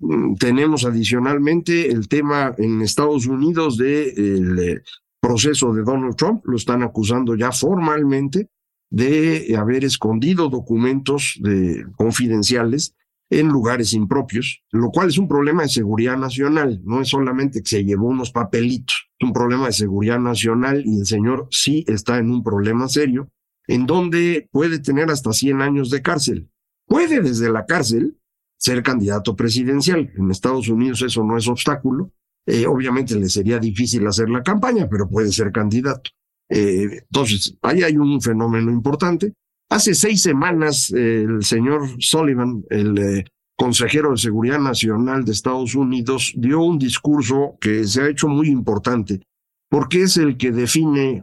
Mm, 0.00 0.34
tenemos 0.34 0.84
adicionalmente 0.84 1.88
el 1.88 2.08
tema 2.08 2.54
en 2.58 2.82
Estados 2.82 3.26
Unidos 3.26 3.76
del 3.78 4.58
eh, 4.58 4.82
proceso 5.20 5.72
de 5.72 5.82
Donald 5.82 6.16
Trump, 6.16 6.44
lo 6.46 6.56
están 6.56 6.82
acusando 6.82 7.36
ya 7.36 7.52
formalmente 7.52 8.48
de 8.90 9.54
haber 9.56 9.84
escondido 9.84 10.48
documentos 10.48 11.38
de, 11.40 11.84
confidenciales 11.96 12.94
en 13.30 13.48
lugares 13.48 13.92
impropios, 13.92 14.62
lo 14.70 14.90
cual 14.90 15.08
es 15.08 15.18
un 15.18 15.28
problema 15.28 15.62
de 15.62 15.68
seguridad 15.68 16.16
nacional, 16.16 16.80
no 16.84 17.00
es 17.00 17.08
solamente 17.08 17.60
que 17.60 17.68
se 17.68 17.84
llevó 17.84 18.06
unos 18.06 18.30
papelitos, 18.30 19.10
es 19.18 19.26
un 19.26 19.32
problema 19.32 19.66
de 19.66 19.72
seguridad 19.72 20.18
nacional 20.18 20.82
y 20.86 21.00
el 21.00 21.06
señor 21.06 21.46
sí 21.50 21.84
está 21.86 22.18
en 22.18 22.30
un 22.30 22.42
problema 22.42 22.88
serio, 22.88 23.30
en 23.66 23.86
donde 23.86 24.48
puede 24.50 24.78
tener 24.78 25.10
hasta 25.10 25.32
100 25.32 25.60
años 25.60 25.90
de 25.90 26.00
cárcel. 26.00 26.50
Puede 26.86 27.20
desde 27.20 27.50
la 27.50 27.66
cárcel 27.66 28.18
ser 28.56 28.82
candidato 28.82 29.36
presidencial. 29.36 30.10
En 30.16 30.30
Estados 30.30 30.68
Unidos 30.68 31.02
eso 31.02 31.22
no 31.22 31.36
es 31.36 31.46
obstáculo. 31.48 32.12
Eh, 32.46 32.66
obviamente 32.66 33.14
le 33.14 33.28
sería 33.28 33.58
difícil 33.58 34.06
hacer 34.06 34.30
la 34.30 34.42
campaña, 34.42 34.88
pero 34.88 35.08
puede 35.08 35.30
ser 35.30 35.52
candidato. 35.52 36.10
Eh, 36.48 37.02
entonces, 37.02 37.58
ahí 37.60 37.82
hay 37.82 37.98
un 37.98 38.20
fenómeno 38.22 38.70
importante. 38.70 39.34
Hace 39.70 39.94
seis 39.94 40.22
semanas, 40.22 40.90
el 40.90 41.44
señor 41.44 41.88
Sullivan, 41.98 42.64
el 42.70 43.30
consejero 43.56 44.12
de 44.12 44.18
Seguridad 44.18 44.60
Nacional 44.60 45.24
de 45.24 45.32
Estados 45.32 45.74
Unidos, 45.74 46.32
dio 46.36 46.62
un 46.62 46.78
discurso 46.78 47.56
que 47.60 47.84
se 47.84 48.02
ha 48.02 48.08
hecho 48.08 48.28
muy 48.28 48.48
importante, 48.48 49.20
porque 49.68 50.02
es 50.02 50.16
el 50.16 50.36
que 50.38 50.52
define 50.52 51.22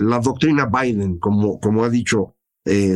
la 0.00 0.18
doctrina 0.18 0.66
Biden, 0.66 1.18
como, 1.18 1.60
como 1.60 1.84
ha 1.84 1.90
dicho 1.90 2.34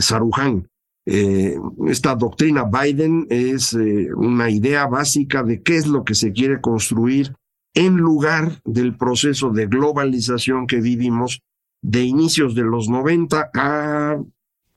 Saruhan. 0.00 0.66
Eh, 1.11 1.57
esta 1.87 2.14
doctrina 2.14 2.64
Biden 2.64 3.26
es 3.30 3.73
eh, 3.73 4.11
una 4.14 4.50
idea 4.50 4.87
básica 4.87 5.42
de 5.42 5.62
qué 5.62 5.76
es 5.76 5.87
lo 5.87 6.04
que 6.04 6.14
se 6.14 6.33
quiere 6.33 6.61
construir 6.61 7.35
en 7.75 7.97
lugar 7.97 8.61
del 8.66 8.95
proceso 8.95 9.49
de 9.49 9.68
globalización 9.68 10.66
que 10.66 10.83
vivimos 10.83 11.40
de 11.83 12.02
inicios 12.02 12.54
de 12.54 12.64
los 12.64 12.90
90 12.90 13.50
a 13.54 14.23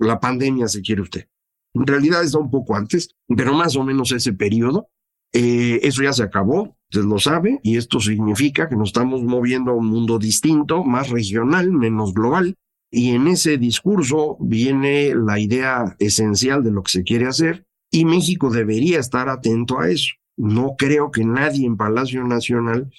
la 0.01 0.19
pandemia, 0.19 0.67
si 0.67 0.81
quiere 0.81 1.01
usted. 1.01 1.27
En 1.73 1.87
realidad 1.87 2.23
está 2.23 2.37
un 2.37 2.51
poco 2.51 2.75
antes, 2.75 3.15
pero 3.27 3.53
más 3.53 3.75
o 3.75 3.83
menos 3.83 4.11
ese 4.11 4.33
periodo. 4.33 4.89
Eh, 5.33 5.79
eso 5.83 6.03
ya 6.03 6.11
se 6.11 6.23
acabó, 6.23 6.75
usted 6.91 7.05
lo 7.05 7.17
sabe, 7.17 7.61
y 7.63 7.77
esto 7.77 8.01
significa 8.01 8.67
que 8.67 8.75
nos 8.75 8.89
estamos 8.89 9.23
moviendo 9.23 9.71
a 9.71 9.75
un 9.75 9.87
mundo 9.87 10.19
distinto, 10.19 10.83
más 10.83 11.09
regional, 11.09 11.71
menos 11.71 12.13
global, 12.13 12.57
y 12.91 13.11
en 13.11 13.27
ese 13.27 13.57
discurso 13.57 14.35
viene 14.41 15.15
la 15.15 15.39
idea 15.39 15.95
esencial 15.99 16.61
de 16.61 16.71
lo 16.71 16.83
que 16.83 16.91
se 16.91 17.03
quiere 17.03 17.27
hacer 17.27 17.65
y 17.89 18.03
México 18.03 18.49
debería 18.49 18.99
estar 18.99 19.29
atento 19.29 19.79
a 19.79 19.89
eso. 19.89 20.13
No 20.37 20.75
creo 20.77 21.09
que 21.09 21.23
nadie 21.23 21.65
en 21.65 21.77
Palacio 21.77 22.23
Nacional 22.25 22.91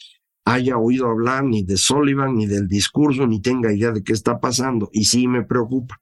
haya 0.44 0.78
oído 0.78 1.08
hablar 1.08 1.44
ni 1.44 1.62
de 1.62 1.76
Sullivan 1.76 2.36
ni 2.36 2.46
del 2.46 2.68
discurso 2.68 3.26
ni 3.26 3.40
tenga 3.40 3.72
idea 3.72 3.92
de 3.92 4.02
qué 4.02 4.12
está 4.12 4.40
pasando 4.40 4.88
y 4.92 5.04
sí 5.04 5.28
me 5.28 5.42
preocupa. 5.42 6.00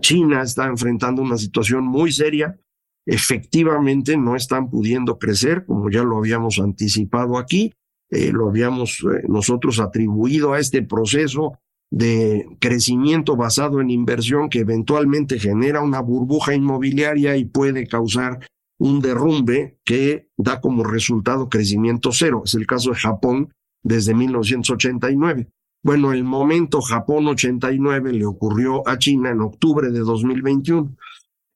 China 0.00 0.42
está 0.42 0.66
enfrentando 0.66 1.22
una 1.22 1.38
situación 1.38 1.84
muy 1.84 2.12
seria. 2.12 2.58
Efectivamente 3.06 4.16
no 4.16 4.36
están 4.36 4.70
pudiendo 4.70 5.18
crecer, 5.18 5.64
como 5.64 5.90
ya 5.90 6.02
lo 6.02 6.18
habíamos 6.18 6.58
anticipado 6.58 7.38
aquí, 7.38 7.72
eh, 8.10 8.32
lo 8.32 8.48
habíamos 8.48 9.00
eh, 9.00 9.22
nosotros 9.28 9.80
atribuido 9.80 10.52
a 10.52 10.58
este 10.58 10.82
proceso 10.82 11.58
de 11.90 12.46
crecimiento 12.60 13.36
basado 13.36 13.80
en 13.80 13.90
inversión 13.90 14.48
que 14.48 14.60
eventualmente 14.60 15.38
genera 15.38 15.80
una 15.80 16.00
burbuja 16.00 16.54
inmobiliaria 16.54 17.36
y 17.36 17.44
puede 17.44 17.86
causar 17.86 18.40
un 18.78 19.00
derrumbe 19.00 19.78
que 19.84 20.28
da 20.36 20.60
como 20.60 20.84
resultado 20.84 21.48
crecimiento 21.48 22.12
cero. 22.12 22.42
Es 22.44 22.54
el 22.54 22.66
caso 22.66 22.90
de 22.90 22.96
Japón 22.96 23.52
desde 23.82 24.14
1989. 24.14 25.48
Bueno, 25.82 26.12
el 26.12 26.24
momento 26.24 26.82
Japón 26.82 27.26
89 27.28 28.12
le 28.12 28.26
ocurrió 28.26 28.86
a 28.86 28.98
China 28.98 29.30
en 29.30 29.40
octubre 29.40 29.90
de 29.90 30.00
2021. 30.00 30.94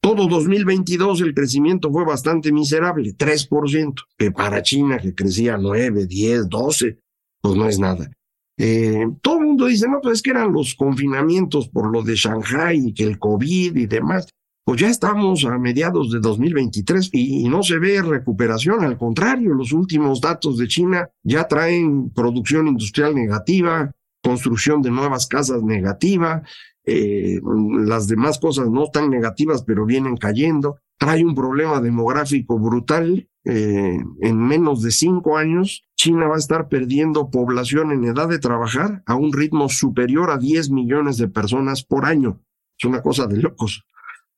Todo 0.01 0.27
2022 0.29 1.21
el 1.21 1.35
crecimiento 1.35 1.91
fue 1.91 2.05
bastante 2.05 2.51
miserable, 2.51 3.15
3%, 3.17 3.95
que 4.17 4.31
para 4.31 4.63
China 4.63 4.99
que 4.99 5.15
crecía 5.15 5.59
9, 5.59 6.07
10, 6.07 6.49
12, 6.49 6.99
pues 7.41 7.55
no 7.55 7.69
es 7.69 7.79
nada. 7.79 8.11
Eh, 8.57 9.07
todo 9.21 9.41
el 9.41 9.47
mundo 9.47 9.67
dice, 9.67 9.89
no, 9.89 10.01
pues 10.01 10.17
es 10.17 10.23
que 10.23 10.31
eran 10.31 10.53
los 10.53 10.75
confinamientos 10.75 11.69
por 11.69 11.91
lo 11.91 12.03
de 12.03 12.15
Shanghai 12.15 12.89
y 12.89 12.95
que 12.95 13.05
el 13.05 13.19
COVID 13.19 13.77
y 13.77 13.87
demás. 13.87 14.29
Pues 14.65 14.81
ya 14.81 14.89
estamos 14.89 15.45
a 15.45 15.59
mediados 15.59 16.11
de 16.11 16.21
2023 16.21 17.11
y, 17.13 17.45
y 17.45 17.49
no 17.51 17.63
se 17.63 17.79
ve 17.79 18.01
recuperación, 18.01 18.83
al 18.83 18.97
contrario, 18.97 19.53
los 19.53 19.73
últimos 19.73 20.23
datos 20.23 20.57
de 20.57 20.69
China 20.69 21.11
ya 21.23 21.47
traen 21.47 22.09
producción 22.11 22.69
industrial 22.69 23.15
negativa, 23.15 23.91
construcción 24.25 24.83
de 24.83 24.91
nuevas 24.91 25.27
casas 25.27 25.63
negativa, 25.63 26.43
eh, 26.87 27.41
las 27.87 28.09
demás 28.09 28.39
cosas 28.39 28.69
no 28.69 28.85
están 28.85 29.11
negativas, 29.11 29.63
pero 29.65 29.87
vienen 29.87 30.17
cayendo. 30.17 30.79
Trae 30.99 31.25
un 31.25 31.35
problema 31.35 31.81
demográfico 31.81 32.59
brutal. 32.59 33.29
Eh, 33.47 33.99
en 34.23 34.39
menos 34.39 34.83
de 34.83 34.91
cinco 34.91 35.37
años, 35.37 35.85
China 35.97 36.29
va 36.29 36.37
a 36.37 36.39
estar 36.39 36.69
perdiendo 36.69 37.31
población 37.31 37.93
en 37.93 38.05
edad 38.05 38.29
de 38.29 38.39
trabajar 38.39 39.03
a 39.07 39.15
un 39.15 39.33
ritmo 39.33 39.69
superior 39.69 40.31
a 40.31 40.39
10 40.39 40.71
millones 40.71 41.19
de 41.19 41.29
personas 41.29 41.85
por 41.85 42.07
año. 42.07 42.41
Es 42.79 42.87
una 42.87 43.03
cosa 43.03 43.27
de 43.27 43.39
locos. 43.39 43.85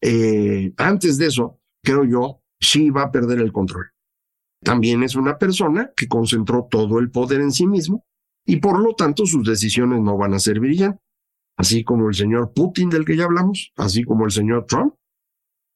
Eh, 0.01 0.73
antes 0.77 1.19
de 1.19 1.27
eso, 1.27 1.61
creo 1.83 2.05
yo, 2.05 2.41
sí 2.61 2.91
va 2.91 3.03
a 3.03 3.13
perder 3.13 3.39
el 3.39 3.53
control. 3.53 3.87
También 4.63 5.05
es 5.05 5.15
una 5.15 5.39
persona 5.39 5.93
que 5.97 6.09
concentró 6.09 6.67
todo 6.69 6.99
el 6.99 7.11
poder 7.11 7.41
en 7.41 7.53
sí 7.53 7.67
mismo 7.67 8.05
y 8.47 8.57
por 8.57 8.79
lo 8.79 8.95
tanto 8.95 9.27
sus 9.27 9.47
decisiones 9.47 10.01
no 10.01 10.17
van 10.17 10.35
a 10.35 10.39
ser 10.39 10.61
brillantes 10.61 11.07
así 11.57 11.85
como 11.85 12.09
el 12.09 12.15
señor 12.15 12.53
Putin 12.53 12.91
del 12.91 13.05
que 13.05 13.17
ya 13.17 13.25
hablamos, 13.25 13.73
así 13.77 14.05
como 14.05 14.25
el 14.25 14.31
señor 14.31 14.67
Trump, 14.67 14.95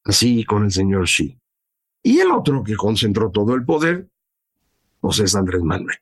así 0.05 0.45
con 0.45 0.65
el 0.65 0.71
señor 0.71 1.07
Xi. 1.07 1.39
Y 2.03 2.19
el 2.19 2.31
otro 2.31 2.63
que 2.63 2.77
concentró 2.77 3.31
todo 3.31 3.55
el 3.55 3.65
poder, 3.65 4.09
pues 5.01 5.19
es 5.21 5.35
Andrés 5.35 5.63
Manuel. 5.63 5.97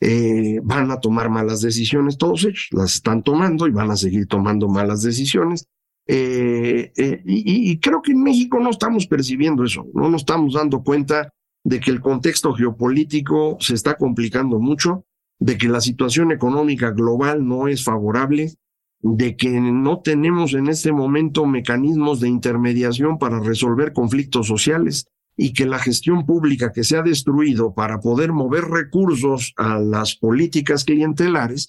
Eh, 0.00 0.60
van 0.62 0.90
a 0.90 0.98
tomar 0.98 1.28
malas 1.28 1.60
decisiones 1.60 2.16
todos 2.16 2.44
ellos, 2.44 2.68
las 2.70 2.94
están 2.94 3.22
tomando 3.22 3.66
y 3.66 3.70
van 3.70 3.90
a 3.90 3.96
seguir 3.96 4.26
tomando 4.26 4.66
malas 4.68 5.02
decisiones. 5.02 5.66
Eh, 6.06 6.92
eh, 6.96 7.22
y, 7.26 7.70
y, 7.70 7.78
creo 7.78 8.00
que 8.02 8.12
en 8.12 8.22
México 8.22 8.58
no 8.58 8.70
estamos 8.70 9.06
percibiendo 9.06 9.62
eso, 9.62 9.86
no 9.94 10.08
nos 10.08 10.22
estamos 10.22 10.54
dando 10.54 10.82
cuenta 10.82 11.30
de 11.62 11.78
que 11.78 11.90
el 11.90 12.00
contexto 12.00 12.52
geopolítico 12.52 13.58
se 13.60 13.74
está 13.74 13.94
complicando 13.94 14.58
mucho, 14.58 15.04
de 15.40 15.58
que 15.58 15.68
la 15.68 15.80
situación 15.80 16.30
económica 16.30 16.90
global 16.90 17.46
no 17.46 17.66
es 17.66 17.82
favorable, 17.82 18.54
de 19.00 19.36
que 19.36 19.48
no 19.48 20.00
tenemos 20.00 20.52
en 20.52 20.68
este 20.68 20.92
momento 20.92 21.46
mecanismos 21.46 22.20
de 22.20 22.28
intermediación 22.28 23.18
para 23.18 23.40
resolver 23.40 23.94
conflictos 23.94 24.46
sociales 24.46 25.06
y 25.36 25.54
que 25.54 25.64
la 25.64 25.78
gestión 25.78 26.26
pública 26.26 26.70
que 26.70 26.84
se 26.84 26.98
ha 26.98 27.02
destruido 27.02 27.74
para 27.74 28.00
poder 28.00 28.32
mover 28.32 28.64
recursos 28.64 29.54
a 29.56 29.78
las 29.78 30.14
políticas 30.14 30.84
clientelares 30.84 31.68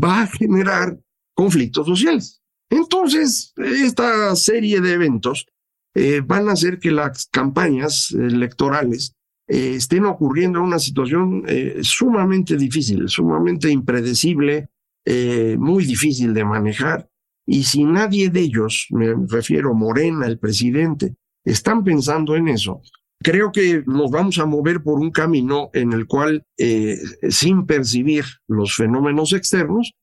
va 0.00 0.22
a 0.22 0.26
generar 0.28 0.96
conflictos 1.34 1.86
sociales. 1.86 2.40
Entonces, 2.70 3.52
esta 3.56 4.36
serie 4.36 4.80
de 4.80 4.92
eventos 4.92 5.46
eh, 5.94 6.22
van 6.24 6.48
a 6.48 6.52
hacer 6.52 6.78
que 6.78 6.92
las 6.92 7.26
campañas 7.26 8.12
electorales 8.12 9.16
eh, 9.50 9.74
estén 9.74 10.04
ocurriendo 10.04 10.60
en 10.60 10.66
una 10.66 10.78
situación 10.78 11.42
eh, 11.48 11.80
sumamente 11.82 12.56
difícil, 12.56 13.08
sumamente 13.08 13.68
impredecible, 13.68 14.68
eh, 15.04 15.56
muy 15.58 15.84
difícil 15.84 16.32
de 16.32 16.44
manejar. 16.44 17.08
Y 17.44 17.64
si 17.64 17.82
nadie 17.82 18.30
de 18.30 18.42
ellos, 18.42 18.86
me 18.90 19.12
refiero 19.28 19.74
Morena, 19.74 20.28
el 20.28 20.38
presidente, 20.38 21.16
están 21.44 21.82
pensando 21.82 22.36
en 22.36 22.46
eso, 22.46 22.80
creo 23.18 23.50
que 23.50 23.82
nos 23.86 24.12
vamos 24.12 24.38
a 24.38 24.46
mover 24.46 24.84
por 24.84 25.00
un 25.00 25.10
camino 25.10 25.70
en 25.72 25.94
el 25.94 26.06
cual, 26.06 26.44
eh, 26.56 26.96
sin 27.28 27.66
percibir 27.66 28.24
los 28.46 28.76
fenómenos 28.76 29.32
externos, 29.32 29.94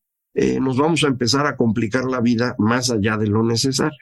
nos 0.61 0.77
vamos 0.77 1.03
a 1.03 1.07
empezar 1.07 1.47
a 1.47 1.57
complicar 1.57 2.05
la 2.05 2.21
vida 2.21 2.53
más 2.59 2.91
allá 2.91 3.17
de 3.17 3.25
lo 3.25 3.41
necesario. 3.41 3.97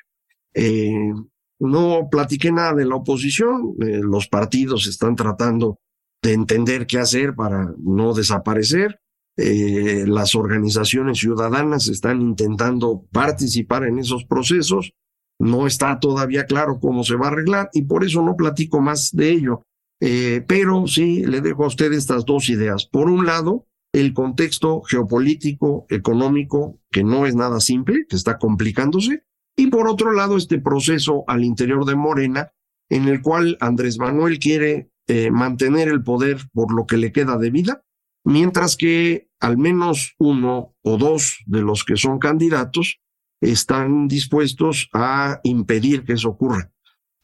No 1.60 2.08
platiqué 2.10 2.52
nada 2.52 2.74
de 2.74 2.86
la 2.86 2.96
oposición, 2.96 3.76
los 3.78 4.28
partidos 4.28 4.88
están 4.88 5.16
tratando 5.16 5.80
de 6.22 6.34
entender 6.34 6.88
qué 6.88 6.98
hacer 6.98 7.36
para 7.36 7.74
no 7.78 8.14
desaparecer. 8.14 9.00
Eh, 9.38 10.06
las 10.08 10.34
organizaciones 10.34 11.20
ciudadanas 11.20 11.88
están 11.88 12.22
intentando 12.22 13.06
participar 13.12 13.84
en 13.86 14.00
esos 14.00 14.26
procesos. 14.26 14.94
No 15.40 15.68
está 15.68 16.00
todavía 16.00 16.46
claro 16.46 16.80
cómo 16.80 17.04
se 17.04 17.16
va 17.16 17.28
a 17.28 17.32
arreglar 17.32 17.70
y 17.74 17.84
por 17.84 18.04
eso 18.06 18.22
no 18.22 18.36
platico 18.36 18.80
más 18.80 19.12
de 19.12 19.30
ello. 19.32 19.62
Eh, 20.02 20.44
pero 20.48 20.88
sí 20.88 21.26
le 21.26 21.42
dejo 21.42 21.64
a 21.66 21.68
usted 21.68 21.92
estas 21.94 22.26
dos 22.26 22.50
ideas. 22.50 22.86
Por 22.86 23.10
un 23.10 23.26
lado, 23.26 23.68
el 23.94 24.14
contexto 24.14 24.82
geopolítico, 24.82 25.86
económico, 25.90 26.80
que 26.92 27.04
no 27.04 27.26
es 27.26 27.36
nada 27.36 27.60
simple, 27.60 28.06
que 28.10 28.16
está 28.16 28.38
complicándose. 28.38 29.24
Y 29.56 29.68
por 29.68 29.88
otro 29.88 30.12
lado, 30.12 30.38
este 30.38 30.60
proceso 30.60 31.24
al 31.28 31.44
interior 31.44 31.86
de 31.86 31.96
Morena, 31.96 32.52
en 32.90 33.08
el 33.08 33.22
cual 33.22 33.58
Andrés 33.62 33.98
Manuel 33.98 34.40
quiere 34.40 34.90
eh, 35.08 35.32
mantener 35.32 35.88
el 35.88 36.04
poder 36.04 36.40
por 36.54 36.74
lo 36.74 36.86
que 36.86 36.98
le 36.98 37.12
queda 37.12 37.38
de 37.38 37.52
vida, 37.52 37.84
mientras 38.24 38.76
que 38.76 39.30
al 39.40 39.58
menos 39.58 40.16
uno 40.18 40.76
o 40.82 40.98
dos 40.98 41.40
de 41.46 41.62
los 41.62 41.84
que 41.86 41.96
son 41.96 42.20
candidatos 42.20 43.00
están 43.42 44.08
dispuestos 44.08 44.90
a 44.94 45.40
impedir 45.44 46.04
que 46.04 46.14
eso 46.14 46.30
ocurra. 46.30 46.72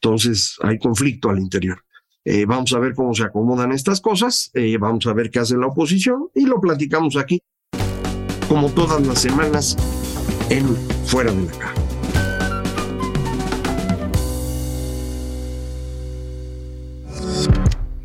Entonces 0.00 0.56
hay 0.62 0.78
conflicto 0.78 1.28
al 1.28 1.38
interior. 1.38 1.84
Eh, 2.24 2.46
vamos 2.46 2.72
a 2.72 2.78
ver 2.78 2.94
cómo 2.94 3.14
se 3.14 3.24
acomodan 3.24 3.72
estas 3.72 4.00
cosas, 4.00 4.50
eh, 4.54 4.76
vamos 4.78 5.06
a 5.06 5.12
ver 5.12 5.30
qué 5.30 5.40
hace 5.40 5.56
la 5.56 5.66
oposición 5.66 6.28
y 6.34 6.46
lo 6.46 6.60
platicamos 6.60 7.16
aquí, 7.16 7.42
como 8.48 8.70
todas 8.70 9.04
las 9.04 9.20
semanas, 9.20 9.76
en 10.48 10.76
Fuera 11.04 11.32
de 11.32 11.46
la 11.46 11.52
Caja. 11.52 11.81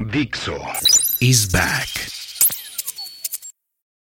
Dixo 0.07 0.57
is 1.19 1.47
back. 1.47 2.16